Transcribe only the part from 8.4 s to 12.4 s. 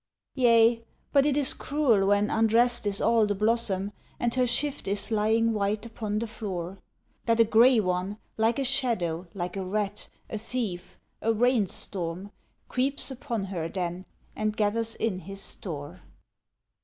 a shadow, like a rat, a thief, a rain storm,